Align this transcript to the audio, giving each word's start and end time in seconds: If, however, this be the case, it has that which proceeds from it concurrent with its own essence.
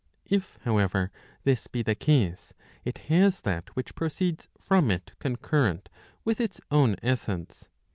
If, 0.25 0.57
however, 0.63 1.11
this 1.43 1.67
be 1.67 1.83
the 1.83 1.93
case, 1.93 2.55
it 2.83 2.97
has 3.13 3.41
that 3.41 3.75
which 3.75 3.93
proceeds 3.93 4.47
from 4.59 4.89
it 4.89 5.11
concurrent 5.19 5.89
with 6.25 6.41
its 6.41 6.59
own 6.71 6.95
essence. 7.03 7.69